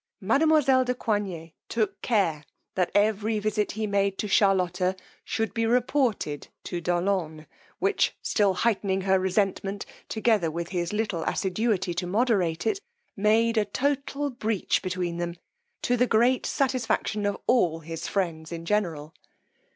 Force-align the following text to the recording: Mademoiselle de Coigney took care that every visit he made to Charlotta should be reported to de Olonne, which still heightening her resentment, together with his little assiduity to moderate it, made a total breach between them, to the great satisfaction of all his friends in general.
Mademoiselle 0.19 0.83
de 0.83 0.95
Coigney 0.95 1.53
took 1.69 2.01
care 2.01 2.43
that 2.73 2.89
every 2.95 3.37
visit 3.37 3.73
he 3.73 3.85
made 3.85 4.17
to 4.17 4.27
Charlotta 4.27 4.95
should 5.23 5.53
be 5.53 5.63
reported 5.63 6.47
to 6.63 6.81
de 6.81 6.89
Olonne, 6.89 7.45
which 7.77 8.15
still 8.23 8.55
heightening 8.55 9.01
her 9.01 9.19
resentment, 9.19 9.85
together 10.09 10.49
with 10.49 10.69
his 10.69 10.91
little 10.91 11.23
assiduity 11.25 11.93
to 11.93 12.07
moderate 12.07 12.65
it, 12.65 12.79
made 13.15 13.57
a 13.59 13.65
total 13.65 14.31
breach 14.31 14.81
between 14.81 15.17
them, 15.17 15.35
to 15.83 15.95
the 15.95 16.07
great 16.07 16.47
satisfaction 16.47 17.23
of 17.27 17.37
all 17.45 17.81
his 17.81 18.07
friends 18.07 18.51
in 18.51 18.65
general. 18.65 19.13